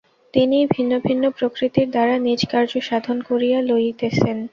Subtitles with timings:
[0.33, 4.37] তিনিই ভিন্ন ভিন্ন প্রকৃতির দ্বারা নিজ কার্য সাধন করিয়া লইতেছেন।